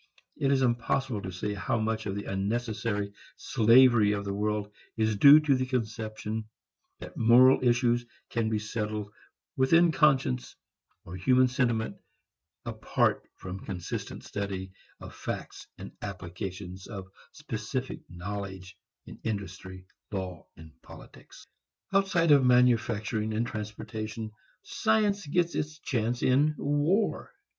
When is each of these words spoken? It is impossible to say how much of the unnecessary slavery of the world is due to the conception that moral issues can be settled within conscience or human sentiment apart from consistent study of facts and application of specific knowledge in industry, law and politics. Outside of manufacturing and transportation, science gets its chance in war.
It 0.35 0.51
is 0.51 0.63
impossible 0.63 1.21
to 1.21 1.31
say 1.31 1.53
how 1.53 1.77
much 1.79 2.07
of 2.07 2.15
the 2.15 2.25
unnecessary 2.25 3.13
slavery 3.37 4.13
of 4.13 4.25
the 4.25 4.33
world 4.33 4.73
is 4.97 5.15
due 5.15 5.39
to 5.41 5.53
the 5.53 5.67
conception 5.67 6.49
that 6.97 7.15
moral 7.17 7.59
issues 7.63 8.03
can 8.31 8.49
be 8.49 8.57
settled 8.57 9.13
within 9.55 9.91
conscience 9.91 10.55
or 11.05 11.15
human 11.17 11.47
sentiment 11.47 11.97
apart 12.65 13.29
from 13.35 13.59
consistent 13.63 14.23
study 14.23 14.71
of 14.99 15.13
facts 15.13 15.67
and 15.77 15.91
application 16.01 16.75
of 16.89 17.05
specific 17.31 17.99
knowledge 18.09 18.75
in 19.05 19.19
industry, 19.23 19.85
law 20.11 20.47
and 20.57 20.71
politics. 20.81 21.45
Outside 21.93 22.31
of 22.31 22.43
manufacturing 22.43 23.35
and 23.35 23.45
transportation, 23.45 24.31
science 24.63 25.27
gets 25.27 25.53
its 25.53 25.77
chance 25.77 26.23
in 26.23 26.55
war. 26.57 27.33